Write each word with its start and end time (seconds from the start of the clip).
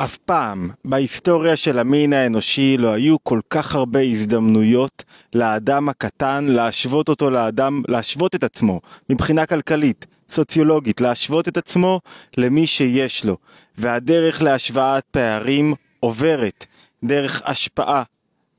אף 0.00 0.16
פעם 0.16 0.70
בהיסטוריה 0.84 1.56
של 1.56 1.78
המין 1.78 2.12
האנושי 2.12 2.76
לא 2.78 2.92
היו 2.92 3.16
כל 3.22 3.40
כך 3.50 3.74
הרבה 3.74 4.00
הזדמנויות 4.00 5.04
לאדם 5.34 5.88
הקטן 5.88 6.44
להשוות 6.44 7.08
אותו 7.08 7.30
לאדם, 7.30 7.82
להשוות 7.88 8.34
את 8.34 8.44
עצמו 8.44 8.80
מבחינה 9.10 9.46
כלכלית, 9.46 10.06
סוציולוגית, 10.30 11.00
להשוות 11.00 11.48
את 11.48 11.56
עצמו 11.56 12.00
למי 12.36 12.66
שיש 12.66 13.24
לו. 13.24 13.36
והדרך 13.78 14.42
להשוואת 14.42 15.04
פערים 15.10 15.74
עוברת 16.00 16.66
דרך 17.04 17.42
השפעה 17.44 18.02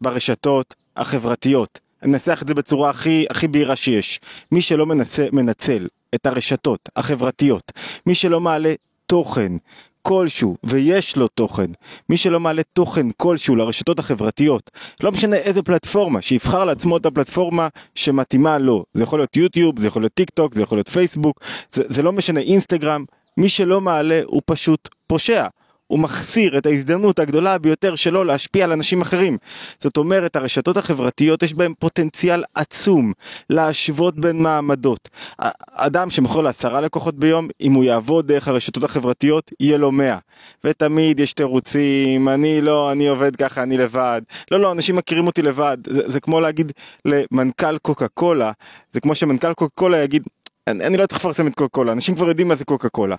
ברשתות 0.01 0.75
החברתיות. 0.97 1.79
אני 2.03 2.13
אנסח 2.13 2.41
את 2.41 2.47
זה 2.47 2.53
בצורה 2.53 2.89
הכי, 2.89 3.25
הכי 3.29 3.47
בהירה 3.47 3.75
שיש. 3.75 4.19
מי 4.51 4.61
שלא 4.61 4.85
מנסה, 4.85 5.27
מנצל 5.31 5.87
את 6.15 6.25
הרשתות 6.25 6.89
החברתיות, 6.95 7.71
מי 8.05 8.15
שלא 8.15 8.39
מעלה 8.39 8.73
תוכן 9.07 9.51
כלשהו, 10.10 10.57
ויש 10.64 11.16
לו 11.16 11.28
תוכן, 11.28 11.71
מי 12.09 12.18
שלא 12.18 12.39
מעלה 12.39 12.62
תוכן 12.73 13.08
כלשהו 13.17 13.55
לרשתות 13.55 14.00
החברתיות, 14.00 14.72
לא 15.04 15.12
משנה 15.12 15.36
איזה 15.36 15.62
פלטפורמה, 15.62 16.22
שיבחר 16.22 16.66
לעצמו 16.66 16.98
את 16.98 17.05
הפלטפורמה 17.05 17.67
שמתאימה 17.95 18.58
לו. 18.58 18.86
זה 18.94 19.03
יכול 19.03 19.20
להיות 19.20 19.38
יוטיוב, 19.38 19.80
זה 19.80 19.88
יכול 19.88 20.02
להיות 20.02 20.14
טיק 20.14 20.30
טוק, 20.30 20.53
זה 20.53 20.62
יכול 20.62 20.77
להיות 20.77 20.90
פייסבוק, 20.90 21.40
זה, 21.72 21.84
זה 21.88 22.03
לא 22.03 22.12
משנה 22.12 22.40
אינסטגרם, 22.40 23.05
מי 23.38 23.50
שלא 23.50 23.81
מעלה 23.81 24.22
הוא 24.26 24.41
פשוט 24.45 24.90
פושע. 25.08 25.48
הוא 25.89 25.99
מחסיר 25.99 26.57
את 26.57 26.66
ההזדמנות 26.66 27.20
הגדולה 27.20 27.57
ביותר 27.57 27.95
שלו 27.95 28.23
להשפיע 28.23 28.63
על 28.63 28.71
אנשים 28.71 29.02
אחרים. 29.02 29.38
זאת 29.80 29.97
אומרת, 29.97 30.35
הרשתות 30.35 30.77
החברתיות 30.77 31.43
יש 31.43 31.53
בהן 31.53 31.73
פוטנציאל 31.80 32.43
עצום 32.55 33.13
להשוות 33.49 34.20
בין 34.20 34.44
מעמדות. 34.44 35.09
אדם 35.71 36.09
שמוכר 36.09 36.41
לעשרה 36.41 36.81
לקוחות 36.81 37.16
ביום, 37.16 37.47
אם 37.61 37.73
הוא 37.73 37.83
יעבוד 37.83 38.27
דרך 38.27 38.47
הרשתות 38.47 38.83
החברתיות, 38.83 39.52
יהיה 39.59 39.77
לו 39.77 39.91
מאה. 39.91 40.17
ותמיד 40.63 41.20
יש 41.20 41.33
תירוצים, 41.33 42.30
אני 42.30 42.61
לא, 42.61 42.91
אני 42.91 43.08
עובד 43.08 43.35
ככה, 43.35 43.63
אני 43.63 43.77
לבד. 43.77 44.21
לא, 44.52 44.59
לא, 44.59 44.71
אנשים 44.71 44.95
מכירים 44.95 45.27
אותי 45.27 45.42
לבד. 45.42 45.77
זה, 45.88 46.02
זה 46.05 46.19
כמו 46.19 46.42
להגיד 46.42 46.71
למנכ"ל 47.05 47.77
קוקה 47.77 48.08
קולה, 48.08 48.52
זה 48.92 48.99
כמו 48.99 49.16
שמנכ"ל 49.16 49.53
קוקה 49.53 49.75
קולה 49.75 50.03
יגיד, 50.03 50.23
אני, 50.67 50.83
אני 50.83 50.97
לא 50.97 51.05
צריך 51.05 51.19
לפרסם 51.21 51.47
את 51.47 51.55
קוקה 51.55 51.69
קולה, 51.69 51.92
אנשים 51.92 52.16
כבר 52.16 52.27
יודעים 52.27 52.47
מה 52.47 52.55
זה 52.55 52.66
קוקה 52.66 52.89
קולה. 52.89 53.16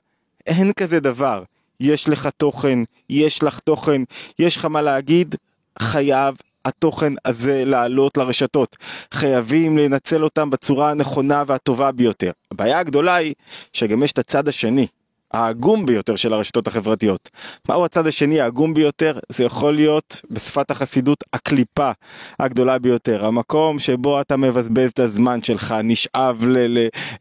אין 0.47 0.73
כזה 0.73 1.01
דבר. 1.01 1.43
יש 1.81 2.09
לך 2.09 2.29
תוכן, 2.37 2.79
יש 3.11 3.43
לך 3.43 3.59
תוכן, 3.59 4.03
יש 4.39 4.57
לך 4.57 4.65
מה 4.65 4.83
להגיד, 4.83 5.35
חייב 5.79 6.35
התוכן 6.65 7.13
הזה 7.25 7.65
לעלות 7.65 8.17
לרשתות. 8.17 8.77
חייבים 9.15 9.79
לנצל 9.79 10.25
אותם 10.25 10.51
בצורה 10.51 10.91
הנכונה 10.91 11.45
והטובה 11.47 11.93
ביותר. 11.93 12.31
הבעיה 12.51 12.79
הגדולה 12.79 13.15
היא 13.15 13.35
שגם 13.73 14.03
יש 14.03 14.13
את 14.13 14.19
הצד 14.19 14.49
השני, 14.49 14.87
העגום 15.33 15.87
ביותר 15.87 16.17
של 16.17 16.33
הרשתות 16.33 16.69
החברתיות. 16.69 17.31
מהו 17.69 17.85
הצד 17.85 18.07
השני 18.07 18.41
העגום 18.41 18.75
ביותר? 18.75 19.19
זה 19.29 19.45
יכול 19.45 19.75
להיות 19.75 20.21
בשפת 20.31 20.71
החסידות 20.71 21.25
הקליפה 21.33 21.91
הגדולה 22.41 22.79
ביותר. 22.79 23.27
המקום 23.27 23.79
שבו 23.79 24.21
אתה 24.21 24.37
מבזבז 24.37 24.91
את 24.91 24.99
הזמן 24.99 25.43
שלך, 25.43 25.75
נשאב 25.85 26.45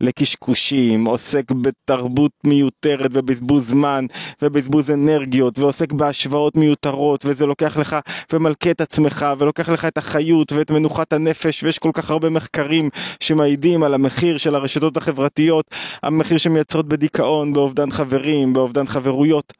לקשקושים, 0.02 1.05
עוסק 1.05 1.52
בתרבות 1.52 2.31
מיותרת 2.43 3.11
ובזבוז 3.13 3.69
זמן 3.69 4.05
ובזבוז 4.41 4.91
אנרגיות 4.91 5.59
ועוסק 5.59 5.93
בהשוואות 5.93 6.55
מיותרות 6.55 7.25
וזה 7.25 7.45
לוקח 7.45 7.77
לך 7.77 7.95
ומלכה 8.33 8.71
את 8.71 8.81
עצמך 8.81 9.25
ולוקח 9.37 9.69
לך 9.69 9.85
את 9.85 9.97
החיות 9.97 10.52
ואת 10.52 10.71
מנוחת 10.71 11.13
הנפש 11.13 11.63
ויש 11.63 11.80
כל 11.80 11.91
כך 11.93 12.11
הרבה 12.11 12.30
מחקרים 12.30 12.89
שמעידים 13.19 13.83
על 13.83 13.93
המחיר 13.93 14.37
של 14.37 14.55
הרשתות 14.55 14.97
החברתיות, 14.97 15.65
המחיר 16.03 16.37
שמייצרות 16.37 16.87
בדיכאון, 16.87 17.53
באובדן 17.53 17.91
חברים, 18.00 18.53
באובדן 18.53 18.86
חברויות. 18.86 19.53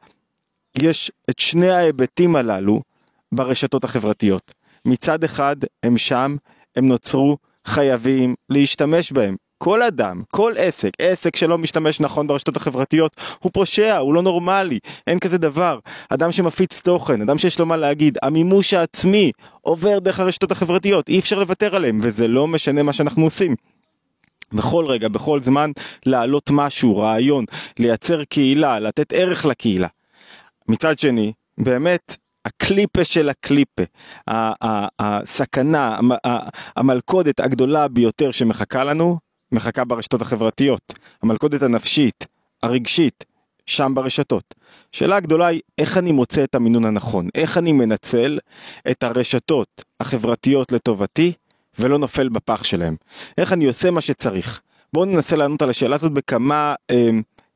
יש 0.78 1.12
את 1.30 1.38
שני 1.38 1.70
ההיבטים 1.70 2.36
הללו 2.36 2.80
ברשתות 3.32 3.84
החברתיות. 3.84 4.54
מצד 4.84 5.24
אחד 5.24 5.56
הם 5.82 5.98
שם, 5.98 6.36
הם 6.76 6.88
נוצרו, 6.88 7.36
חייבים 7.66 8.34
להשתמש 8.50 9.12
בהם. 9.12 9.36
כל 9.58 9.82
אדם, 9.82 10.22
כל 10.30 10.52
עסק, 10.58 10.90
עסק 10.98 11.36
שלא 11.36 11.58
משתמש 11.58 12.00
נכון 12.00 12.26
ברשתות 12.26 12.56
החברתיות, 12.56 13.16
הוא 13.38 13.52
פושע, 13.52 13.96
הוא 13.96 14.14
לא 14.14 14.22
נורמלי, 14.22 14.78
אין 15.06 15.18
כזה 15.18 15.38
דבר. 15.38 15.78
אדם 16.08 16.32
שמפיץ 16.32 16.80
תוכן, 16.80 17.22
אדם 17.22 17.38
שיש 17.38 17.58
לו 17.58 17.66
מה 17.66 17.76
להגיד, 17.76 18.18
המימוש 18.22 18.74
העצמי 18.74 19.32
עובר 19.60 19.98
דרך 19.98 20.20
הרשתות 20.20 20.52
החברתיות, 20.52 21.08
אי 21.08 21.18
אפשר 21.18 21.38
לוותר 21.38 21.76
עליהם, 21.76 22.00
וזה 22.02 22.28
לא 22.28 22.46
משנה 22.46 22.82
מה 22.82 22.92
שאנחנו 22.92 23.24
עושים. 23.24 23.54
בכל 24.52 24.86
רגע, 24.88 25.08
בכל 25.08 25.40
זמן, 25.40 25.70
להעלות 26.06 26.50
משהו, 26.52 26.98
רעיון, 26.98 27.44
לייצר 27.78 28.24
קהילה, 28.24 28.78
לתת 28.78 29.12
ערך 29.12 29.46
לקהילה. 29.46 29.88
מצד 30.68 30.98
שני, 30.98 31.32
באמת, 31.58 32.16
הקליפה 32.44 33.04
של 33.04 33.28
הקליפה, 33.28 33.82
הסכנה, 34.98 35.98
המלכודת 36.76 37.40
הגדולה 37.40 37.88
ביותר 37.88 38.30
שמחכה 38.30 38.84
לנו, 38.84 39.18
מחכה 39.52 39.84
ברשתות 39.84 40.22
החברתיות. 40.22 40.92
המלכודת 41.22 41.62
הנפשית, 41.62 42.26
הרגשית, 42.62 43.24
שם 43.66 43.92
ברשתות. 43.94 44.54
שאלה 44.92 45.16
הגדולה 45.16 45.46
היא 45.46 45.60
איך 45.78 45.98
אני 45.98 46.12
מוצא 46.12 46.44
את 46.44 46.54
המינון 46.54 46.84
הנכון, 46.84 47.28
איך 47.34 47.58
אני 47.58 47.72
מנצל 47.72 48.38
את 48.90 49.02
הרשתות 49.02 49.84
החברתיות 50.00 50.72
לטובתי 50.72 51.32
ולא 51.80 51.98
נופל 51.98 52.28
בפח 52.28 52.64
שלהם. 52.64 52.96
איך 53.38 53.52
אני 53.52 53.66
עושה 53.66 53.90
מה 53.90 54.00
שצריך. 54.00 54.60
בואו 54.92 55.04
ננסה 55.04 55.36
לענות 55.36 55.62
על 55.62 55.70
השאלה 55.70 55.94
הזאת 55.94 56.12
בכמה 56.12 56.74
אה, 56.90 57.10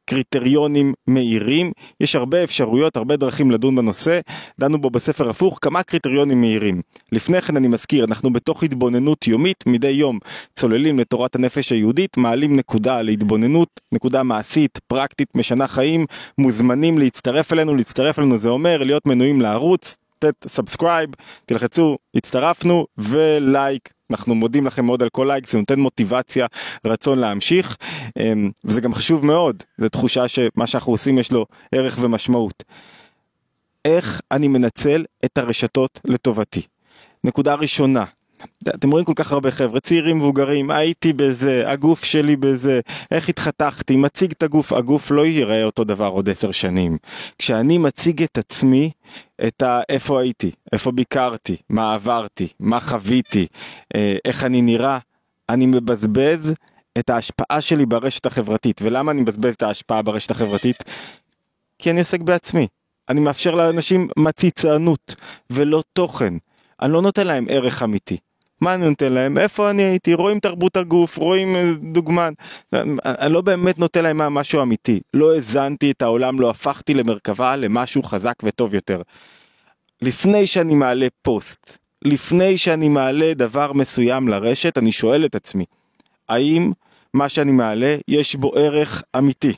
קריטריונים 0.07 0.95
מהירים. 1.07 1.73
יש 2.01 2.17
הרבה 2.17 2.45
אפשרויות, 2.45 2.97
הרבה 2.97 3.17
דרכים 3.17 3.51
לדון 3.51 3.77
בנושא. 3.77 4.21
דנו 4.61 4.81
בו 4.81 4.91
בספר 4.91 5.31
הפוך, 5.31 5.59
כמה 5.63 5.83
קריטריונים 5.83 6.41
מהירים. 6.41 6.83
לפני 7.13 7.43
כן 7.43 7.57
אני 7.57 7.69
מזכיר, 7.69 8.05
אנחנו 8.05 8.33
בתוך 8.33 8.63
התבוננות 8.63 9.27
יומית, 9.27 9.65
מדי 9.67 9.89
יום 9.89 10.19
צוללים 10.55 10.99
לתורת 10.99 11.35
הנפש 11.35 11.73
היהודית, 11.73 12.17
מעלים 12.17 12.57
נקודה 12.57 13.03
להתבוננות, 13.03 13.81
נקודה 13.93 14.23
מעשית, 14.23 14.79
פרקטית, 14.87 15.29
משנה 15.35 15.69
חיים, 15.69 16.07
מוזמנים 16.39 16.99
להצטרף 16.99 17.53
אלינו, 17.53 17.75
להצטרף 17.75 18.19
אלינו 18.19 18.39
זה 18.39 18.49
אומר 18.49 18.83
להיות 18.83 19.07
מנויים 19.07 19.41
לערוץ, 19.41 19.97
subscribe, 20.47 21.11
תלחצו, 21.47 21.97
הצטרפנו 22.15 22.87
ולייק. 22.99 23.94
אנחנו 24.11 24.35
מודים 24.35 24.67
לכם 24.67 24.85
מאוד 24.85 25.03
על 25.03 25.09
כל 25.09 25.25
לייק, 25.31 25.51
זה 25.51 25.59
נותן 25.59 25.81
מוטיבציה, 25.81 26.47
רצון 26.87 27.19
להמשיך, 27.19 27.77
אמ, 28.19 28.51
וזה 28.65 28.81
גם 28.81 28.95
חשוב 28.95 29.25
מאוד, 29.25 29.63
זו 29.79 29.89
תחושה 29.89 30.29
שמה 30.29 30.67
שאנחנו 30.67 30.93
עושים 30.93 31.19
יש 31.19 31.33
לו 31.33 31.47
ערך 31.73 31.99
ומשמעות. 32.01 32.63
איך 33.85 34.21
אני 34.31 34.49
מנצל 34.49 35.05
את 35.25 35.39
הרשתות 35.39 36.01
לטובתי? 36.05 36.63
נקודה 37.25 37.55
ראשונה, 37.55 38.05
אתם 38.69 38.91
רואים 38.91 39.05
כל 39.05 39.13
כך 39.17 39.33
הרבה 39.33 39.51
חבר'ה, 39.51 39.81
צעירים 39.81 40.19
מבוגרים, 40.19 40.71
הייתי 40.71 41.13
בזה, 41.13 41.63
הגוף 41.67 42.05
שלי 42.05 42.37
בזה, 42.37 42.81
איך 43.11 43.29
התחתכתי, 43.29 43.97
מציג 43.97 44.31
את 44.33 44.43
הגוף, 44.43 44.73
הגוף 44.73 45.11
לא 45.11 45.27
ייראה 45.27 45.65
אותו 45.65 45.85
דבר 45.85 46.09
עוד 46.09 46.31
עשר 46.31 46.51
שנים. 46.51 46.99
כשאני 47.39 47.79
מציג 47.79 48.23
את 48.23 48.39
עצמי, 48.39 48.91
את 49.47 49.63
ה... 49.63 49.81
איפה 49.89 50.21
הייתי, 50.21 50.51
איפה 50.73 50.93
ביקרתי, 50.93 51.57
מה 51.69 51.95
עברתי, 51.95 52.49
מה 52.61 52.81
חוויתי, 52.81 53.47
אה, 53.95 54.17
איך 54.25 54.45
אני 54.45 54.63
נראה, 54.63 54.99
אני 55.49 55.67
מבזבז 55.67 56.55
את 56.99 57.11
ההשפעה 57.11 57.61
שלי 57.61 57.87
ברשת 57.87 58.27
החברתית. 58.27 58.81
ולמה 58.83 59.13
אני 59.13 59.21
מבזבז 59.21 59.55
את 59.55 59.63
ההשפעה 59.63 60.03
ברשת 60.03 60.31
החברתית? 60.31 60.85
כי 61.79 61.91
אני 61.91 61.99
עוסק 61.99 62.21
בעצמי. 62.21 62.67
אני 63.09 63.21
מאפשר 63.21 63.55
לאנשים 63.55 64.09
מציצנות 64.17 65.15
ולא 65.51 65.83
תוכן. 65.93 66.35
אני 66.83 66.93
לא 66.93 67.03
נותן 67.03 67.27
להם 67.27 67.47
ערך 67.49 67.83
אמיתי. 67.83 68.17
מה 68.65 68.75
אני 68.75 68.89
נותן 68.89 69.13
להם? 69.13 69.39
איפה 69.39 69.71
אני 69.71 69.83
הייתי? 69.83 70.15
רואים 70.15 70.41
תרבות 70.41 70.77
הגוף, 70.77 71.17
רואים 71.17 71.57
דוגמן. 71.93 72.33
אני 73.05 73.33
לא 73.33 73.41
באמת 73.41 73.79
נותן 73.79 74.03
להם 74.03 74.19
משהו 74.19 74.63
אמיתי. 74.63 75.01
לא 75.15 75.35
האזנתי 75.35 75.91
את 75.91 76.03
העולם, 76.03 76.41
לא 76.41 76.51
הפכתי 76.51 76.95
למרכבה 76.95 77.57
למשהו 77.57 78.03
חזק 78.03 78.35
וטוב 78.43 78.75
יותר. 78.75 79.03
לפני 80.03 80.47
שאני 80.47 80.75
מעלה 80.75 81.07
פוסט, 81.23 81.79
לפני 82.05 82.59
שאני 82.59 82.89
מעלה 82.89 83.35
דבר 83.35 83.73
מסוים 83.73 84.29
לרשת, 84.29 84.79
אני 84.79 84.93
שואל 84.93 85.25
את 85.25 85.35
עצמי, 85.35 85.65
האם 86.29 86.73
מה 87.15 87.29
שאני 87.29 87.53
מעלה 87.53 87.97
יש 88.09 88.35
בו 88.35 88.53
ערך 88.57 89.03
אמיתי? 89.19 89.55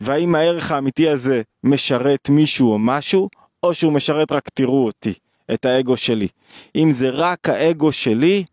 והאם 0.00 0.34
הערך 0.34 0.72
האמיתי 0.72 1.08
הזה 1.08 1.42
משרת 1.64 2.28
מישהו 2.28 2.72
או 2.72 2.78
משהו, 2.78 3.28
או 3.62 3.74
שהוא 3.74 3.92
משרת 3.92 4.32
רק 4.32 4.48
תראו 4.54 4.86
אותי. 4.86 5.14
את 5.52 5.64
האגו 5.64 5.96
שלי. 5.96 6.28
אם 6.76 6.90
זה 6.90 7.10
רק 7.10 7.48
האגו 7.48 7.92
שלי, 7.92 8.44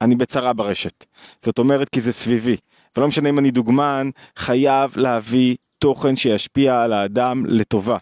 אני 0.00 0.16
בצרה 0.16 0.52
ברשת. 0.52 1.04
זאת 1.44 1.58
אומרת 1.58 1.88
כי 1.88 2.00
זה 2.00 2.12
סביבי. 2.12 2.56
ולא 2.96 3.08
משנה 3.08 3.28
אם 3.28 3.38
אני 3.38 3.50
דוגמן, 3.50 4.10
חייב 4.36 4.92
להביא 4.96 5.56
תוכן 5.78 6.16
שישפיע 6.16 6.82
על 6.82 6.92
האדם 6.92 7.46
לטובה. 7.46 7.98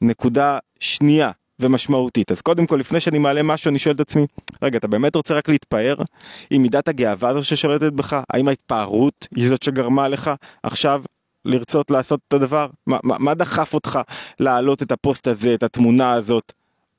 נקודה 0.00 0.58
שנייה 0.80 1.30
ומשמעותית. 1.58 2.30
אז 2.30 2.40
קודם 2.40 2.66
כל, 2.66 2.76
לפני 2.76 3.00
שאני 3.00 3.18
מעלה 3.18 3.42
משהו, 3.42 3.68
אני 3.68 3.78
שואל 3.78 3.94
את 3.94 4.00
עצמי, 4.00 4.26
רגע, 4.62 4.78
אתה 4.78 4.88
באמת 4.88 5.16
רוצה 5.16 5.34
רק 5.34 5.48
להתפאר 5.48 5.94
עם 6.50 6.62
מידת 6.62 6.88
הגאווה 6.88 7.28
הזו 7.28 7.44
ששולטת 7.44 7.92
בך? 7.92 8.20
האם 8.30 8.48
ההתפארות 8.48 9.28
היא 9.36 9.48
זאת 9.48 9.62
שגרמה 9.62 10.08
לך 10.08 10.30
עכשיו 10.62 11.02
לרצות 11.44 11.90
לעשות 11.90 12.20
את 12.28 12.32
הדבר? 12.32 12.66
מה, 12.86 12.98
מה, 13.04 13.18
מה 13.18 13.34
דחף 13.34 13.74
אותך 13.74 13.98
להעלות 14.40 14.82
את 14.82 14.92
הפוסט 14.92 15.26
הזה, 15.26 15.54
את 15.54 15.62
התמונה 15.62 16.12
הזאת? 16.12 16.52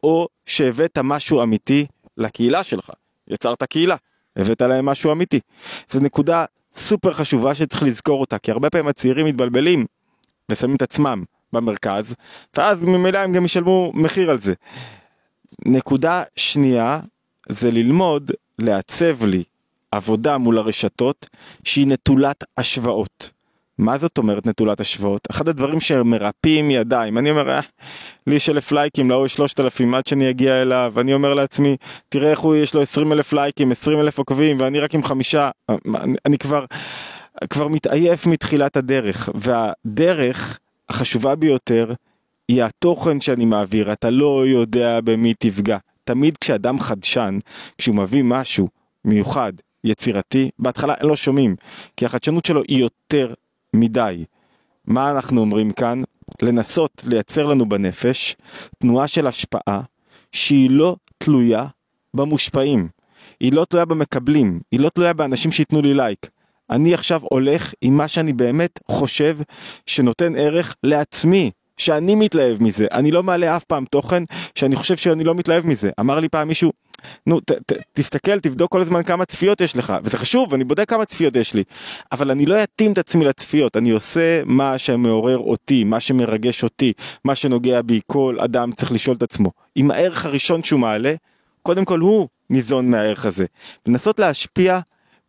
או 0.04 0.28
שהבאת 0.46 0.98
משהו 0.98 1.44
אמיתי 1.44 1.86
לקהילה 2.18 2.64
שלך, 2.64 2.92
יצרת 3.28 3.64
קהילה, 3.64 3.96
הבאת 4.36 4.62
להם 4.62 4.86
משהו 4.86 5.12
אמיתי. 5.12 5.40
זו 5.90 6.00
נקודה 6.00 6.46
סופר 6.76 7.14
חשובה 7.14 7.56
שצריך 7.56 7.84
לזכור 7.84 8.22
אותה, 8.22 8.38
כי 8.38 8.52
הרבה 8.52 8.70
פעמים 8.70 8.88
הצעירים 8.88 9.26
מתבלבלים 9.26 9.86
ושמים 10.52 10.76
את 10.76 10.82
עצמם 10.82 11.24
במרכז, 11.54 12.16
ואז 12.58 12.86
ממילא 12.86 13.18
הם 13.18 13.34
גם 13.34 13.46
ישלמו 13.46 13.92
מחיר 13.96 14.32
על 14.32 14.40
זה. 14.40 14.54
נקודה 15.66 16.24
שנייה 16.36 17.00
זה 17.50 17.72
ללמוד 17.72 18.32
לעצב 18.60 19.24
לי 19.24 19.44
עבודה 19.92 20.38
מול 20.38 20.58
הרשתות 20.58 21.30
שהיא 21.64 21.88
נטולת 21.88 22.44
השוואות. 22.58 23.32
מה 23.78 23.98
זאת 23.98 24.18
אומרת 24.18 24.46
נטולת 24.46 24.80
השוואות? 24.80 25.28
אחד 25.32 25.48
הדברים 25.48 25.82
שמרפאים 25.82 26.72
ידיים, 26.72 27.18
אני 27.18 27.32
אומר, 27.32 27.50
אה, 27.50 27.60
לי 28.28 28.36
יש 28.36 28.50
אלף 28.50 28.72
לייקים, 28.72 29.10
להוא 29.10 29.28
שלושת 29.28 29.60
אלפים 29.60 29.96
עד 29.96 30.08
שאני 30.08 30.30
אגיע 30.30 30.62
אליו, 30.62 30.94
אני 30.98 31.14
אומר 31.14 31.34
לעצמי, 31.34 31.78
תראה 32.10 32.32
איך 32.32 32.40
הוא 32.40 32.56
יש 32.56 32.74
לו 32.74 32.82
עשרים 32.82 33.12
אלף 33.12 33.34
לייקים, 33.34 33.72
עשרים 33.72 34.00
אלף 34.00 34.18
עוקבים, 34.18 34.60
ואני 34.60 34.80
רק 34.80 34.96
עם 34.96 35.04
חמישה, 35.04 35.50
אני, 35.70 36.14
אני 36.26 36.38
כבר, 36.38 36.66
כבר 37.50 37.68
מתעייף 37.68 38.26
מתחילת 38.26 38.78
הדרך, 38.78 39.30
והדרך 39.36 40.60
החשובה 40.90 41.36
ביותר 41.36 41.94
היא 42.48 42.64
התוכן 42.64 43.22
שאני 43.22 43.46
מעביר, 43.46 43.94
אתה 43.94 44.10
לא 44.10 44.48
יודע 44.48 45.02
במי 45.02 45.34
תפגע. 45.34 45.78
תמיד 46.04 46.38
כשאדם 46.38 46.80
חדשן, 46.80 47.38
כשהוא 47.78 47.96
מביא 47.96 48.24
משהו 48.24 48.68
מיוחד, 49.06 49.54
יצירתי, 49.84 50.50
בהתחלה 50.60 50.94
לא 51.02 51.16
שומעים, 51.16 51.56
כי 51.98 52.06
החדשנות 52.06 52.46
שלו 52.46 52.62
היא 52.68 52.80
יותר 52.80 53.34
מדי. 53.74 54.26
מה 54.86 55.12
אנחנו 55.12 55.42
אומרים 55.42 55.72
כאן? 55.72 56.02
לנסות 56.42 57.04
לייצר 57.06 57.46
לנו 57.46 57.70
בנפש 57.70 58.36
תנועה 58.80 59.08
של 59.08 59.28
השפעה 59.28 59.82
שהיא 60.32 60.70
לא 60.70 60.96
תלויה 61.18 61.66
במושפעים, 62.14 62.88
היא 63.40 63.54
לא 63.54 63.66
תלויה 63.66 63.86
במקבלים, 63.86 64.60
היא 64.72 64.80
לא 64.80 64.90
תלויה 64.90 65.14
באנשים 65.14 65.52
שייתנו 65.52 65.82
לי 65.82 65.94
לייק. 65.94 66.30
אני 66.70 66.94
עכשיו 66.94 67.22
הולך 67.24 67.74
עם 67.82 67.98
מה 67.98 68.08
שאני 68.08 68.34
באמת 68.34 68.80
חושב 68.92 69.38
שנותן 69.86 70.36
ערך 70.36 70.76
לעצמי, 70.84 71.52
שאני 71.78 72.16
מתלהב 72.16 72.64
מזה. 72.64 72.88
אני 72.92 73.12
לא 73.12 73.24
מעלה 73.24 73.58
אף 73.58 73.64
פעם 73.64 73.86
תוכן 73.86 74.24
שאני 74.56 74.76
חושב 74.76 74.98
שאני 74.98 75.24
לא 75.24 75.36
מתלהב 75.36 75.68
מזה. 75.68 75.92
אמר 76.00 76.20
לי 76.20 76.30
פעם 76.30 76.48
מישהו, 76.48 76.72
נו, 77.28 77.40
ת, 77.40 77.52
ת, 77.52 77.74
תסתכל, 77.94 78.40
תבדוק 78.40 78.72
כל 78.72 78.82
הזמן 78.82 79.04
כמה 79.04 79.26
צפיות 79.26 79.62
יש 79.62 79.78
לך, 79.78 79.94
וזה 80.04 80.18
חשוב, 80.18 80.54
אני 80.54 80.64
בודק 80.64 80.90
כמה 80.90 81.06
צפיות 81.06 81.36
יש 81.36 81.54
לי, 81.54 81.64
אבל 82.12 82.32
אני 82.32 82.46
לא 82.46 82.64
אתאים 82.64 82.92
את 82.92 82.98
עצמי 82.98 83.26
לצפיות, 83.26 83.78
אני 83.78 83.90
עושה 83.90 84.42
מה 84.46 84.78
שמעורר 84.78 85.38
אותי, 85.38 85.84
מה 85.84 86.00
שמרגש 86.00 86.64
אותי, 86.64 86.94
מה 87.26 87.36
שנוגע 87.36 87.82
בי, 87.82 88.00
כל 88.08 88.38
אדם 88.40 88.72
צריך 88.72 88.92
לשאול 88.92 89.16
את 89.16 89.24
עצמו. 89.24 89.52
אם 89.78 89.92
הערך 89.92 90.26
הראשון 90.26 90.64
שהוא 90.64 90.80
מעלה, 90.80 91.14
קודם 91.62 91.86
כל 91.86 92.00
הוא 92.00 92.28
ניזון 92.50 92.92
מהערך 92.92 93.26
הזה. 93.26 93.46
לנסות 93.88 94.20
להשפיע 94.20 94.80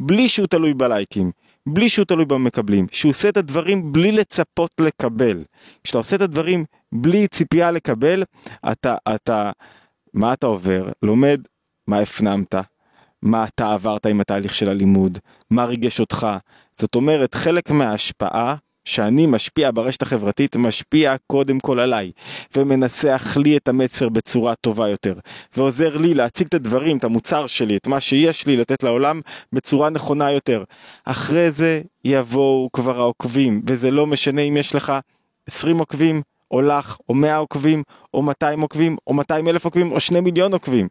בלי 0.00 0.28
שהוא 0.28 0.46
תלוי 0.46 0.74
בלייקים, 0.74 1.30
בלי 1.66 1.88
שהוא 1.88 2.04
תלוי 2.04 2.24
במקבלים, 2.24 2.86
שהוא 2.92 3.10
עושה 3.10 3.28
את 3.28 3.36
הדברים 3.36 3.92
בלי 3.92 4.12
לצפות 4.12 4.70
לקבל. 4.80 5.44
כשאתה 5.84 5.98
עושה 5.98 6.16
את 6.16 6.20
הדברים 6.20 6.64
בלי 6.92 7.28
ציפייה 7.28 7.70
לקבל, 7.70 8.22
אתה, 8.72 8.96
אתה, 9.14 9.50
מה 10.14 10.32
אתה 10.32 10.46
עובר? 10.46 10.88
לומד 11.02 11.40
מה 11.86 11.98
הפנמת, 11.98 12.54
מה 13.22 13.44
אתה 13.44 13.72
עברת 13.72 14.06
עם 14.06 14.20
התהליך 14.20 14.54
של 14.54 14.68
הלימוד, 14.68 15.18
מה 15.50 15.64
ריגש 15.64 16.00
אותך. 16.00 16.26
זאת 16.78 16.94
אומרת, 16.94 17.34
חלק 17.34 17.70
מההשפעה 17.70 18.56
שאני 18.84 19.26
משפיע 19.26 19.70
ברשת 19.74 20.02
החברתית 20.02 20.56
משפיע 20.56 21.14
קודם 21.26 21.60
כל 21.60 21.80
עליי 21.80 22.12
ומנסח 22.56 23.36
לי 23.36 23.56
את 23.56 23.68
המסר 23.68 24.08
בצורה 24.08 24.54
טובה 24.54 24.88
יותר 24.88 25.14
ועוזר 25.56 25.96
לי 25.96 26.14
להציג 26.14 26.46
את 26.46 26.54
הדברים, 26.54 26.96
את 26.96 27.04
המוצר 27.04 27.46
שלי, 27.46 27.76
את 27.76 27.86
מה 27.86 28.00
שיש 28.00 28.46
לי 28.46 28.56
לתת 28.56 28.82
לעולם 28.82 29.20
בצורה 29.52 29.90
נכונה 29.90 30.32
יותר. 30.32 30.64
אחרי 31.04 31.50
זה 31.50 31.82
יבואו 32.04 32.68
כבר 32.72 33.00
העוקבים 33.00 33.62
וזה 33.66 33.90
לא 33.90 34.06
משנה 34.06 34.40
אם 34.40 34.56
יש 34.56 34.74
לך 34.74 34.92
20 35.46 35.78
עוקבים 35.78 36.22
או 36.50 36.62
לך 36.62 36.96
או 37.08 37.14
100 37.14 37.36
עוקבים 37.36 37.82
או 38.14 38.22
200 38.22 38.60
עוקבים 38.60 38.96
או 39.06 39.14
200 39.14 39.48
אלף 39.48 39.64
עוקבים 39.64 39.92
או 39.92 40.00
2 40.00 40.24
מיליון 40.24 40.52
עוקבים. 40.52 40.88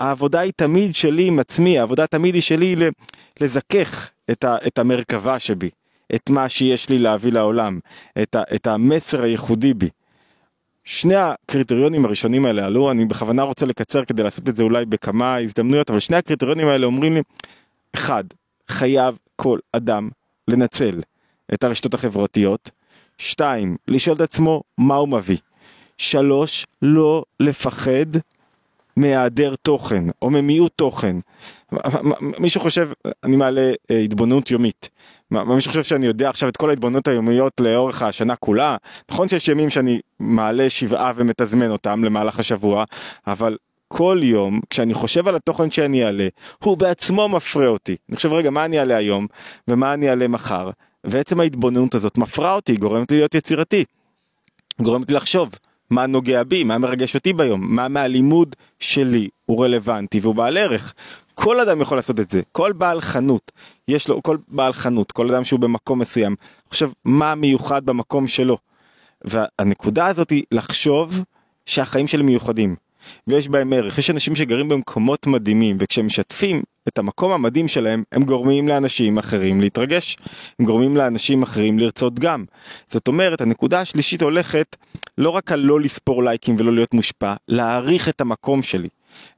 העבודה 0.00 0.40
היא 0.40 0.52
תמיד 0.56 0.94
שלי 0.94 1.26
עם 1.26 1.38
עצמי, 1.38 1.78
העבודה 1.78 2.06
תמיד 2.06 2.34
היא 2.34 2.42
שלי 2.42 2.76
לזכך 3.40 4.10
את, 4.30 4.44
ה, 4.44 4.56
את 4.66 4.78
המרכבה 4.78 5.38
שבי. 5.38 5.70
את 6.14 6.30
מה 6.30 6.48
שיש 6.48 6.88
לי 6.88 6.98
להביא 6.98 7.32
לעולם, 7.32 7.78
את, 8.22 8.34
ה, 8.34 8.42
את 8.54 8.66
המסר 8.66 9.22
הייחודי 9.22 9.74
בי. 9.74 9.88
שני 10.84 11.14
הקריטריונים 11.14 12.04
הראשונים 12.04 12.46
האלה 12.46 12.64
עלו, 12.64 12.90
אני 12.90 13.04
בכוונה 13.04 13.42
רוצה 13.42 13.66
לקצר 13.66 14.04
כדי 14.04 14.22
לעשות 14.22 14.48
את 14.48 14.56
זה 14.56 14.62
אולי 14.62 14.86
בכמה 14.86 15.36
הזדמנויות, 15.36 15.90
אבל 15.90 16.00
שני 16.00 16.16
הקריטריונים 16.16 16.68
האלה 16.68 16.86
אומרים 16.86 17.14
לי, 17.14 17.22
אחד, 17.94 18.24
חייב 18.68 19.18
כל 19.36 19.58
אדם 19.72 20.08
לנצל 20.48 21.00
את 21.54 21.64
הרשתות 21.64 21.94
החברתיות, 21.94 22.70
שתיים, 23.18 23.76
לשאול 23.88 24.16
את 24.16 24.20
עצמו 24.20 24.62
מה 24.78 24.94
הוא 24.94 25.08
מביא, 25.08 25.38
שלוש, 25.98 26.66
לא 26.82 27.24
לפחד 27.40 28.06
מהיעדר 28.96 29.54
תוכן 29.62 30.04
או 30.22 30.30
ממיעוט 30.30 30.72
תוכן. 30.76 31.16
מישהו 32.38 32.60
חושב, 32.60 32.90
אני 33.24 33.36
מעלה 33.36 33.72
אה, 33.90 33.98
התבוננות 33.98 34.50
יומית. 34.50 34.88
מישהו 35.30 35.70
חושב 35.70 35.82
שאני 35.82 36.06
יודע 36.06 36.30
עכשיו 36.30 36.48
את 36.48 36.56
כל 36.56 36.70
ההתבוננות 36.70 37.08
היומיות 37.08 37.60
לאורך 37.60 38.02
השנה 38.02 38.36
כולה? 38.36 38.76
נכון 39.10 39.28
שיש 39.28 39.48
ימים 39.48 39.70
שאני 39.70 40.00
מעלה 40.20 40.70
שבעה 40.70 41.12
ומתזמן 41.16 41.70
אותם 41.70 42.04
למהלך 42.04 42.38
השבוע, 42.38 42.84
אבל 43.26 43.56
כל 43.88 44.20
יום, 44.22 44.60
כשאני 44.70 44.94
חושב 44.94 45.28
על 45.28 45.36
התוכן 45.36 45.70
שאני 45.70 46.04
אעלה, 46.04 46.28
הוא 46.64 46.76
בעצמו 46.76 47.28
מפרה 47.28 47.66
אותי. 47.66 47.96
אני 48.08 48.16
חושב, 48.16 48.32
רגע, 48.32 48.50
מה 48.50 48.64
אני 48.64 48.78
אעלה 48.78 48.96
היום, 48.96 49.26
ומה 49.68 49.94
אני 49.94 50.10
אעלה 50.10 50.28
מחר? 50.28 50.70
ועצם 51.04 51.40
ההתבוננות 51.40 51.94
הזאת 51.94 52.18
מפרה 52.18 52.54
אותי, 52.54 52.76
גורמת 52.76 53.10
לי 53.10 53.16
להיות 53.16 53.34
יצירתי. 53.34 53.84
גורמת 54.82 55.10
לי 55.10 55.16
לחשוב, 55.16 55.50
מה 55.90 56.06
נוגע 56.06 56.44
בי, 56.44 56.64
מה 56.64 56.78
מרגש 56.78 57.14
אותי 57.14 57.32
ביום, 57.32 57.74
מה 57.76 57.88
מהלימוד 57.88 58.56
שלי 58.78 59.28
הוא 59.46 59.64
רלוונטי 59.64 60.20
והוא 60.20 60.34
בעל 60.34 60.56
ערך. 60.56 60.94
כל 61.34 61.60
אדם 61.60 61.80
יכול 61.80 61.98
לעשות 61.98 62.20
את 62.20 62.30
זה, 62.30 62.42
כל 62.52 62.72
בעל 62.72 63.00
חנות, 63.00 63.52
יש 63.88 64.08
לו, 64.08 64.22
כל 64.22 64.36
בעל 64.48 64.72
חנות, 64.72 65.12
כל 65.12 65.34
אדם 65.34 65.44
שהוא 65.44 65.60
במקום 65.60 65.98
מסוים, 65.98 66.36
חושב 66.68 66.90
מה 67.04 67.34
מיוחד 67.34 67.86
במקום 67.86 68.26
שלו. 68.26 68.58
והנקודה 69.24 70.06
הזאת 70.06 70.30
היא 70.30 70.42
לחשוב 70.52 71.24
שהחיים 71.66 72.06
שלי 72.06 72.22
מיוחדים. 72.22 72.76
ויש 73.26 73.48
בהם 73.48 73.72
ערך. 73.72 73.98
יש 73.98 74.10
אנשים 74.10 74.36
שגרים 74.36 74.68
במקומות 74.68 75.26
מדהימים, 75.26 75.76
וכשהם 75.80 76.06
משתפים 76.06 76.62
את 76.88 76.98
המקום 76.98 77.32
המדהים 77.32 77.68
שלהם, 77.68 78.02
הם 78.12 78.24
גורמים 78.24 78.68
לאנשים 78.68 79.18
אחרים 79.18 79.60
להתרגש. 79.60 80.16
הם 80.58 80.66
גורמים 80.66 80.96
לאנשים 80.96 81.42
אחרים 81.42 81.78
לרצות 81.78 82.18
גם. 82.18 82.44
זאת 82.88 83.08
אומרת, 83.08 83.40
הנקודה 83.40 83.80
השלישית 83.80 84.22
הולכת 84.22 84.76
לא 85.18 85.30
רק 85.30 85.52
על 85.52 85.60
לא 85.60 85.80
לספור 85.80 86.24
לייקים 86.24 86.56
ולא 86.58 86.72
להיות 86.72 86.94
מושפע, 86.94 87.34
להעריך 87.48 88.08
את 88.08 88.20
המקום 88.20 88.62
שלי. 88.62 88.88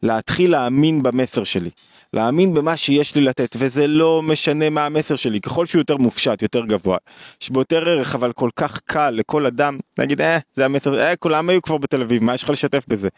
להתחיל 0.02 0.50
להאמין 0.50 1.02
במסר 1.02 1.44
שלי. 1.44 1.70
להאמין 2.12 2.54
במה 2.54 2.76
שיש 2.76 3.14
לי 3.14 3.20
לתת, 3.20 3.56
וזה 3.58 3.86
לא 3.86 4.22
משנה 4.22 4.70
מה 4.70 4.86
המסר 4.86 5.16
שלי, 5.16 5.40
ככל 5.40 5.66
שהוא 5.66 5.80
יותר 5.80 5.96
מופשט, 5.96 6.42
יותר 6.42 6.64
גבוה, 6.64 6.96
יש 7.42 7.50
בו 7.50 7.60
יותר 7.60 7.88
ערך, 7.88 8.14
אבל 8.14 8.32
כל 8.32 8.50
כך 8.56 8.80
קל 8.84 9.10
לכל 9.10 9.46
אדם, 9.46 9.78
להגיד, 9.98 10.20
אה, 10.20 10.38
זה 10.56 10.64
המסר, 10.64 11.00
אה, 11.00 11.16
כולם 11.16 11.48
היו 11.48 11.62
כבר 11.62 11.78
בתל 11.78 12.02
אביב, 12.02 12.24
מה 12.24 12.34
יש 12.34 12.42
לך 12.42 12.50
לשתף 12.50 12.84
בזה? 12.88 13.08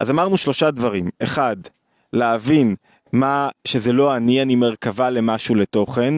אז 0.00 0.10
אמרנו 0.10 0.38
שלושה 0.38 0.70
דברים, 0.70 1.10
אחד, 1.22 1.56
להבין 2.12 2.74
מה 3.12 3.48
שזה 3.64 3.92
לא 3.92 4.16
אני, 4.16 4.42
אני 4.42 4.56
מרכבה 4.56 5.10
למשהו 5.10 5.54
לתוכן, 5.54 6.14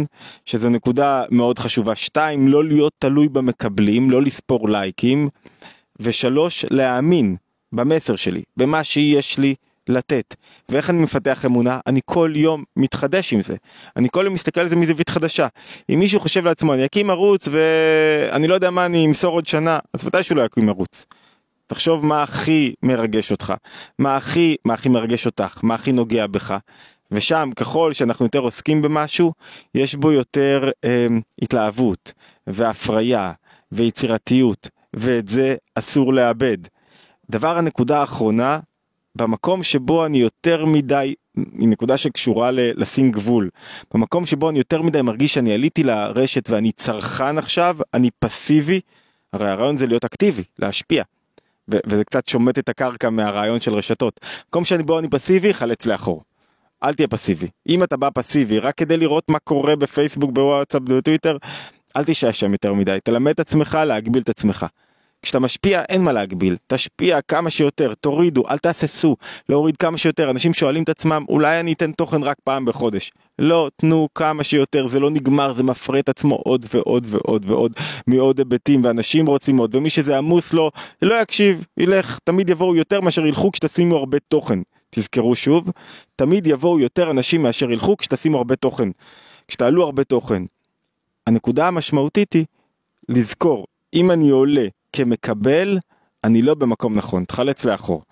שזו 0.47 0.69
נקודה 0.69 1.23
מאוד 1.31 1.59
חשובה. 1.59 1.97
שתיים, 1.97 2.49
לא 2.49 2.65
להיות 2.65 2.93
תלוי 2.99 3.29
במקבלים, 3.29 4.11
לא 4.11 4.23
לספור 4.23 4.69
לייקים. 4.69 5.29
ושלוש, 6.01 6.65
להאמין 6.71 7.37
במסר 7.73 8.17
שלי, 8.17 8.43
במה 8.57 8.85
שיש 8.85 9.39
לי 9.39 9.55
לתת. 9.89 10.35
ואיך 10.69 10.91
אני 10.91 10.99
מפתח 10.99 11.47
אמונה? 11.47 11.81
אני 11.87 12.01
כל 12.05 12.33
יום 12.35 12.65
מתחדש 12.77 13.33
עם 13.33 13.43
זה. 13.43 13.57
אני 13.97 14.09
כל 14.13 14.23
יום 14.25 14.35
מסתכל 14.35 14.61
על 14.61 14.69
זה 14.69 14.77
מזווית 14.77 15.09
חדשה. 15.09 15.47
אם 15.91 15.99
מישהו 15.99 16.21
חושב 16.21 16.45
לעצמו, 16.45 16.75
אני 16.75 16.85
אקים 16.85 17.11
ערוץ 17.11 17.49
ואני 17.53 18.49
לא 18.49 18.55
יודע 18.55 18.71
מה 18.71 18.87
אני 18.87 19.07
אמסור 19.07 19.35
עוד 19.35 19.47
שנה, 19.47 19.79
אז 19.95 20.05
ודאי 20.05 20.23
שהוא 20.23 20.39
לא 20.39 20.43
יקים 20.43 20.69
ערוץ. 20.69 21.07
תחשוב 21.71 22.07
מה 22.07 22.23
הכי 22.23 22.75
מרגש 22.83 23.31
אותך, 23.31 23.55
מה 23.99 24.17
הכי, 24.17 24.57
מה 24.65 24.75
הכי 24.75 24.89
מרגש 24.89 25.27
אותך, 25.27 25.61
מה 25.63 25.75
הכי 25.75 25.93
נוגע 25.93 26.27
בך. 26.27 26.57
ושם 27.11 27.51
ככל 27.57 27.93
שאנחנו 27.93 28.25
יותר 28.25 28.39
עוסקים 28.39 28.83
במשהו, 28.83 29.33
יש 29.75 29.95
בו 29.95 30.13
יותר 30.13 30.71
אה, 30.85 31.07
התלהבות 31.43 32.13
והפריה 32.47 33.33
ויצירתיות, 33.73 34.69
ואת 34.95 35.29
זה 35.29 35.57
אסור 35.75 36.15
לאבד. 36.15 36.59
דבר 37.31 37.59
הנקודה 37.59 38.01
האחרונה, 38.01 38.59
במקום 39.17 39.63
שבו 39.63 40.07
אני 40.07 40.19
יותר 40.19 40.65
מדי, 40.65 41.15
היא 41.37 41.69
נקודה 41.69 41.97
שקשורה 41.97 42.51
ל- 42.51 42.81
לשים 42.81 43.11
גבול, 43.11 43.51
במקום 43.95 44.27
שבו 44.27 44.51
אני 44.51 44.59
יותר 44.59 44.83
מדי 44.83 45.03
מרגיש 45.03 45.35
שאני 45.35 45.53
עליתי 45.53 45.83
לרשת 45.83 46.51
ואני 46.51 46.73
צרכן 46.73 47.39
עכשיו, 47.39 47.77
אני 47.95 48.11
פסיבי, 48.19 48.81
הרי 49.33 49.49
הרעיון 49.49 49.77
זה 49.77 49.87
להיות 49.87 50.05
אקטיבי, 50.05 50.43
להשפיע. 50.59 51.03
וזה 51.87 52.05
קצת 52.05 52.29
שומט 52.29 52.59
את 52.59 52.69
הקרקע 52.69 53.11
מהרעיון 53.11 53.61
של 53.61 53.75
רשתות. 53.75 54.21
מקום 54.49 54.65
שאני 54.65 54.83
בו 54.83 54.99
אני 54.99 55.09
פסיבי, 55.09 55.55
חלץ 55.55 55.87
לאחור. 55.87 56.23
אל 56.85 56.95
תהיה 56.95 57.09
פסיבי. 57.09 57.49
אם 57.69 57.83
אתה 57.83 57.97
בא 57.97 58.09
פסיבי 58.15 58.59
רק 58.59 58.75
כדי 58.75 58.97
לראות 58.97 59.31
מה 59.31 59.39
קורה 59.39 59.77
בפייסבוק, 59.77 60.31
בוואטסאפ, 60.33 60.83
בטוויטר, 60.83 61.37
אל 61.97 62.05
תישאר 62.05 62.33
שם 62.33 62.53
יותר 62.53 62.75
מדי. 62.75 62.99
תלמד 63.05 63.31
את 63.31 63.41
עצמך 63.41 63.79
להגביל 63.87 64.23
את 64.23 64.29
עצמך. 64.29 64.67
כשאתה 65.23 65.39
משפיע 65.39 65.83
אין 65.89 66.05
מה 66.05 66.13
להגביל, 66.13 66.57
תשפיע 66.67 67.21
כמה 67.21 67.51
שיותר, 67.51 67.95
תורידו, 67.95 68.49
אל 68.49 68.59
תהססו, 68.59 69.17
להוריד 69.49 69.77
כמה 69.77 69.99
שיותר. 69.99 70.31
אנשים 70.31 70.53
שואלים 70.53 70.83
את 70.83 70.89
עצמם, 70.89 71.25
אולי 71.29 71.61
אני 71.61 71.73
אתן 71.73 71.93
תוכן 71.93 72.23
רק 72.23 72.37
פעם 72.45 72.65
בחודש. 72.65 73.13
לא, 73.39 73.71
תנו 73.77 74.09
כמה 74.15 74.45
שיותר, 74.45 74.87
זה 74.87 75.01
לא 75.01 75.11
נגמר, 75.11 75.53
זה 75.53 75.63
מפרה 75.63 75.99
את 75.99 76.09
עצמו 76.09 76.35
עוד 76.35 76.67
ועוד 76.75 77.07
ועוד 77.11 77.45
ועוד 77.47 77.73
מעוד 78.07 78.39
היבטים, 78.39 78.85
ואנשים 78.85 79.27
רוצים 79.27 79.57
עוד, 79.57 79.75
ומי 79.75 79.91
שזה 79.91 80.19
עמוס 80.19 80.53
לו, 80.53 80.71
לא 81.03 81.23
יקשיב, 81.23 81.65
ילך, 81.77 82.19
תמיד 82.25 82.51
יבואו 82.51 82.77
יותר 82.77 83.01
מאשר 83.01 83.27
ילכו 83.27 83.53
כשתשימו 83.53 83.97
הרבה 83.97 84.19
תוכן. 84.19 84.59
תזכרו 84.91 85.35
שוב, 85.37 85.71
תמיד 86.17 86.47
יבואו 86.47 86.81
יותר 86.81 87.11
אנשים 87.11 87.43
מאשר 87.43 87.71
ילכו 87.71 87.97
כשתשימו 87.97 88.39
הרבה 88.39 88.57
תוכן. 88.57 88.89
כשתעלו 89.49 89.85
הרבה 89.85 90.05
תוכן. 90.05 90.43
הנקודה 91.27 91.69
המשמעותית 91.69 92.33
היא 92.33 92.45
לזכור, 93.09 93.67
אם 93.95 94.11
אני 94.11 94.31
עולה 94.31 94.67
כמקבל, 94.93 95.79
אני 96.25 96.43
לא 96.43 96.55
במקום 96.55 96.95
נכון, 96.95 97.25
תחלץ 97.25 97.65
לאחור. 97.65 98.03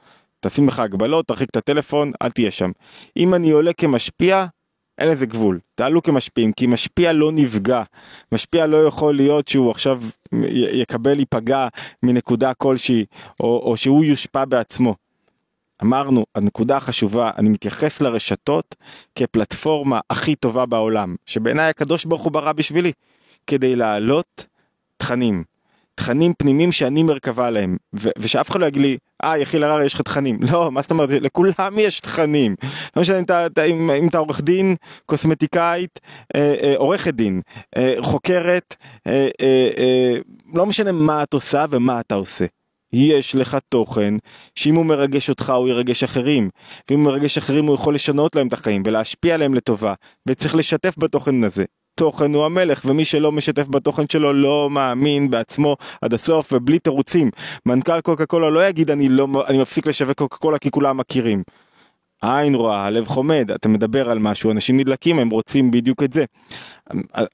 תשים 0.40 0.68
לך 0.68 0.78
הגבלות, 0.78 1.26
תרחיק 1.26 1.50
את 1.50 1.56
הטלפון, 1.56 2.12
אל 2.22 2.30
תהיה 2.30 2.50
שם. 2.50 2.70
אם 3.16 3.34
אני 3.34 3.50
עולה 3.50 3.72
כמשפיע, 3.72 4.46
אין 4.98 5.08
לזה 5.08 5.26
גבול. 5.26 5.58
תעלו 5.74 6.02
כמשפיעים, 6.02 6.52
כי 6.52 6.66
משפיע 6.66 7.12
לא 7.12 7.32
נפגע. 7.32 7.82
משפיע 8.32 8.66
לא 8.66 8.86
יכול 8.86 9.16
להיות 9.16 9.48
שהוא 9.48 9.70
עכשיו 9.70 10.02
יקבל, 10.72 11.18
ייפגע 11.18 11.68
מנקודה 12.02 12.54
כלשהי, 12.54 13.04
או, 13.40 13.62
או 13.64 13.76
שהוא 13.76 14.04
יושפע 14.04 14.44
בעצמו. 14.44 14.94
אמרנו, 15.82 16.24
הנקודה 16.34 16.76
החשובה, 16.76 17.30
אני 17.38 17.48
מתייחס 17.48 18.00
לרשתות 18.00 18.76
כפלטפורמה 19.14 20.00
הכי 20.10 20.34
טובה 20.34 20.66
בעולם, 20.66 21.16
שבעיניי 21.26 21.70
הקדוש 21.70 22.04
ברוך 22.04 22.22
הוא 22.22 22.32
ברא 22.32 22.52
בשבילי, 22.52 22.92
כדי 23.46 23.76
להעלות 23.76 24.46
תכנים. 24.96 25.44
תכנים 25.98 26.32
פנימיים 26.38 26.72
שאני 26.72 27.02
מרכבה 27.02 27.48
ו- 27.96 28.08
ושאף 28.18 28.50
אחד 28.50 28.60
לא 28.60 28.66
יגיד 28.66 28.82
לי, 28.82 28.98
אה, 29.24 29.38
יחיל 29.38 29.64
הררי, 29.64 29.84
יש 29.84 29.94
לך 29.94 30.00
תכנים. 30.00 30.38
לא, 30.52 30.70
מה 30.70 30.82
זאת 30.82 30.90
אומרת, 30.90 31.10
לכולם 31.10 31.78
יש 31.78 32.00
תכנים. 32.00 32.54
לא 32.96 33.02
משנה 33.02 33.18
אם 33.98 34.08
אתה 34.08 34.18
עורך 34.18 34.40
דין, 34.40 34.76
קוסמטיקאית, 35.06 36.00
אה, 36.36 36.54
אה, 36.62 36.74
עורכת 36.76 37.14
דין, 37.14 37.40
אה, 37.76 37.94
חוקרת, 38.00 38.76
אה, 39.06 39.28
אה, 39.42 39.70
אה, 39.78 40.14
לא 40.54 40.66
משנה 40.66 40.92
מה 40.92 41.22
את 41.22 41.34
עושה 41.34 41.64
ומה 41.70 42.00
אתה 42.00 42.14
עושה. 42.14 42.44
יש 42.92 43.34
לך 43.34 43.56
תוכן 43.68 44.14
שאם 44.54 44.74
הוא 44.74 44.86
מרגש 44.86 45.28
אותך 45.30 45.50
הוא 45.50 45.68
ירגש 45.68 46.04
אחרים 46.04 46.50
ואם 46.90 47.04
הוא 47.04 47.12
מרגש 47.12 47.38
אחרים 47.38 47.66
הוא 47.66 47.74
יכול 47.74 47.94
לשנות 47.94 48.36
להם 48.36 48.48
את 48.48 48.52
החיים 48.52 48.82
ולהשפיע 48.86 49.34
עליהם 49.34 49.54
לטובה 49.54 49.94
וצריך 50.28 50.54
לשתף 50.54 50.94
בתוכן 50.98 51.44
הזה. 51.44 51.64
תוכן 51.98 52.34
הוא 52.34 52.44
המלך 52.44 52.82
ומי 52.84 53.04
שלא 53.04 53.32
משתף 53.32 53.68
בתוכן 53.68 54.02
שלו 54.12 54.32
לא 54.32 54.70
מאמין 54.70 55.30
בעצמו 55.30 55.76
עד 56.02 56.14
הסוף 56.14 56.52
ובלי 56.52 56.78
תירוצים. 56.78 57.30
מנכ"ל 57.66 58.00
קוקה 58.00 58.26
קולה 58.26 58.50
לא 58.50 58.66
יגיד 58.66 58.90
אני 58.90 59.08
לא 59.08 59.28
אני 59.48 59.58
מפסיק 59.58 59.86
לשווק 59.86 60.18
קוקה 60.18 60.36
קולה 60.36 60.58
כי 60.58 60.70
כולם 60.70 60.96
מכירים. 60.96 61.42
העין 62.22 62.54
רואה, 62.54 62.84
הלב 62.84 63.06
חומד, 63.06 63.50
אתה 63.54 63.68
מדבר 63.68 64.10
על 64.10 64.18
משהו, 64.18 64.50
אנשים 64.50 64.76
נדלקים, 64.80 65.18
הם 65.18 65.30
רוצים 65.30 65.70
בדיוק 65.70 66.02
את 66.02 66.12
זה. 66.12 66.24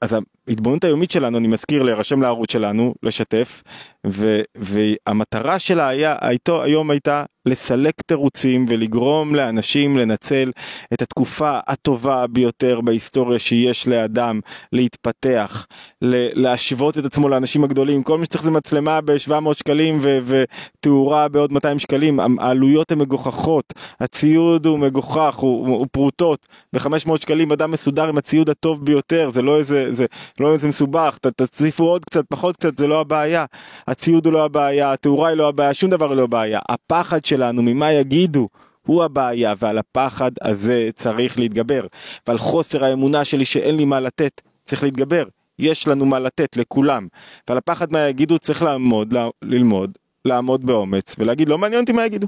אז 0.01 0.15
ההתבוננות 0.47 0.83
היומית 0.83 1.11
שלנו, 1.11 1.37
אני 1.37 1.47
מזכיר, 1.47 1.83
להירשם 1.83 2.21
לערוץ 2.21 2.51
שלנו, 2.51 2.95
לשתף, 3.03 3.63
ו, 4.07 4.41
והמטרה 4.55 5.59
שלה 5.59 5.87
היה, 5.87 6.15
הייתו, 6.21 6.63
היום 6.63 6.91
הייתה 6.91 7.23
לסלק 7.45 7.93
תירוצים 8.05 8.65
ולגרום 8.69 9.35
לאנשים 9.35 9.97
לנצל 9.97 10.51
את 10.93 11.01
התקופה 11.01 11.59
הטובה 11.67 12.27
ביותר 12.27 12.81
בהיסטוריה 12.81 13.39
שיש 13.39 13.87
לאדם 13.87 14.39
להתפתח, 14.71 15.67
להשוות 16.01 16.97
את 16.97 17.05
עצמו 17.05 17.29
לאנשים 17.29 17.63
הגדולים, 17.63 18.03
כל 18.03 18.17
מי 18.17 18.25
שצריך 18.25 18.43
זה 18.43 18.51
מצלמה 18.51 19.01
ב-700 19.01 19.53
שקלים 19.53 19.99
ותאורה 20.01 21.27
בעוד 21.27 21.51
200 21.51 21.79
שקלים, 21.79 22.19
העלויות 22.39 22.91
הן 22.91 22.99
מגוחכות, 22.99 23.73
הציוד 23.99 24.65
הוא 24.65 24.79
מגוחך, 24.79 25.35
הוא, 25.35 25.67
הוא 25.67 25.87
פרוטות, 25.91 26.47
ב-500 26.73 27.17
שקלים 27.17 27.51
אדם 27.51 27.71
מסודר 27.71 28.09
עם 28.09 28.17
הציוד 28.17 28.49
הטוב 28.49 28.85
ביותר, 28.85 29.29
זה 29.33 29.41
לא 29.45 29.57
איזה, 29.57 29.93
זה 29.93 30.05
לא 30.39 30.53
איזה 30.53 30.67
מסובך, 30.67 31.17
תציפו 31.35 31.83
עוד 31.83 32.05
קצת, 32.05 32.25
פחות 32.29 32.55
קצת, 32.55 32.77
זה 32.77 32.87
לא 32.87 32.99
הבעיה. 32.99 33.45
הציוד 33.87 34.25
הוא 34.25 34.33
לא 34.33 34.45
הבעיה, 34.45 34.91
התאורה 34.91 35.29
היא 35.29 35.37
לא 35.37 35.47
הבעיה, 35.47 35.73
שום 35.73 35.89
דבר 35.89 36.13
לא 36.13 36.23
הבעיה. 36.23 36.59
הפחד 36.69 37.25
שלנו 37.25 37.63
ממה 37.63 37.91
יגידו 37.91 38.47
הוא 38.85 39.03
הבעיה, 39.03 39.53
ועל 39.59 39.77
הפחד 39.77 40.31
הזה 40.41 40.89
צריך 40.95 41.39
להתגבר. 41.39 41.85
ועל 42.27 42.37
חוסר 42.37 42.83
האמונה 42.85 43.25
שלי 43.25 43.45
שאין 43.45 43.77
לי 43.77 43.85
מה 43.85 43.99
לתת, 43.99 44.41
צריך 44.65 44.83
להתגבר. 44.83 45.23
יש 45.59 45.87
לנו 45.87 46.05
מה 46.05 46.19
לתת 46.19 46.57
לכולם. 46.57 47.07
ועל 47.47 47.57
הפחד 47.57 47.91
מה 47.91 47.99
יגידו 47.99 48.39
צריך 48.39 48.63
לעמוד, 48.63 49.13
ל- 49.13 49.29
ללמוד, 49.41 49.97
לעמוד 50.25 50.65
באומץ 50.65 51.15
ולהגיד 51.19 51.49
לא 51.49 51.57
מעניין 51.57 51.81
אותי 51.81 51.91
מה 51.91 52.05
יגידו. 52.05 52.27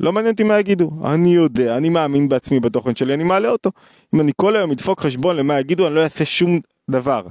לא 0.00 0.12
מעניין 0.12 0.32
אותי 0.32 0.42
מה 0.42 0.60
יגידו, 0.60 0.90
אני 1.04 1.34
יודע, 1.34 1.76
אני 1.76 1.88
מאמין 1.88 2.28
בעצמי 2.28 2.60
בתוכן 2.60 2.96
שלי, 2.96 3.14
אני 3.14 3.24
מעלה 3.24 3.48
אותו. 3.48 3.70
אם 4.14 4.20
אני 4.20 4.32
כל 4.36 4.56
היום 4.56 4.70
אדפוק 4.70 5.00
חשבון 5.00 5.36
למה 5.36 5.60
יגידו, 5.60 5.86
אני 5.86 5.94
לא 5.94 6.02
אעשה 6.02 6.24
שום 6.24 6.60
דבר. 6.90 7.22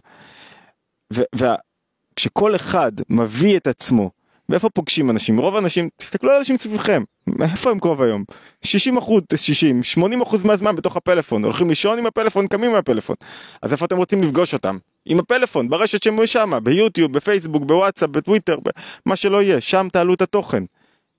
וכשכל 1.36 2.56
אחד 2.56 2.92
מביא 3.10 3.58
את 3.58 3.68
עצמו, 3.68 4.12
ואיפה 4.50 4.70
פוגשים 4.70 5.10
אנשים? 5.10 5.38
רוב 5.38 5.56
האנשים, 5.56 5.90
תסתכלו 5.98 6.32
על 6.32 6.38
אנשים 6.38 6.58
סביבכם, 6.58 7.04
איפה 7.42 7.72
הם 7.72 7.80
קרוב 7.80 8.02
היום? 8.02 8.24
60 8.64 8.98
אחוז, 8.98 9.22
60, 9.36 9.84
80 9.84 10.22
אחוז 10.22 10.44
מהזמן 10.44 10.76
בתוך 10.76 10.98
הפלאפון, 10.98 11.44
הולכים 11.44 11.70
לישון 11.70 11.98
עם 11.98 12.06
הפלאפון, 12.06 12.48
קמים 12.48 12.70
עם 12.70 12.76
הפלאפון. 12.76 13.16
אז 13.62 13.72
איפה 13.72 13.86
אתם 13.86 13.98
רוצים 13.98 14.24
לפגוש 14.24 14.54
אותם? 14.54 14.78
עם 15.06 15.20
הפלאפון, 15.20 15.70
ברשת 15.70 16.04
שהם 16.04 16.26
שמה, 16.26 16.60
ביוטיוב, 16.60 17.12
בפייסבוק, 17.14 17.64
בוואטסאפ, 17.64 18.10
בטוויטר, 18.10 18.58
מה 19.06 19.16
שלא 19.16 19.42
יהיה, 19.42 19.62
שם 19.62 19.88
תעלו 19.92 20.14
את 20.14 20.22
התוכן. 20.22 20.64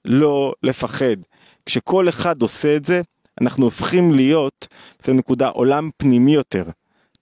לא 0.04 0.54
לפחד. 0.62 1.16
כשכל 1.66 2.08
אחד 2.08 2.42
עושה 2.42 2.76
את 2.76 2.84
זה, 2.84 3.02
אנחנו 3.40 3.64
הופכים 3.64 4.12
להיות, 4.12 4.68
זו 5.04 5.12
נקודה, 5.12 5.48
עולם 5.48 5.90
פנימי 5.96 6.34
יותר, 6.34 6.64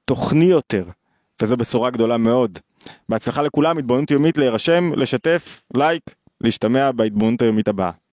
תוכני 0.05 0.45
יותר, 0.45 0.85
וזו 1.43 1.57
בשורה 1.57 1.91
גדולה 1.91 2.17
מאוד. 2.17 2.59
בהצלחה 3.09 3.43
לכולם, 3.43 3.79
התבוננות 3.79 4.11
יומית 4.11 4.39
להירשם, 4.39 4.93
לשתף, 4.97 5.63
לייק, 5.77 6.03
להשתמע 6.41 6.93
בהתבוננות 6.93 7.43
היומית 7.43 7.69
הבאה. 7.69 8.03